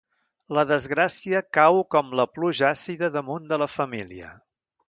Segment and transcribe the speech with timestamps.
[0.57, 4.37] La desgràcia cau com la pluja àcida damunt de la família.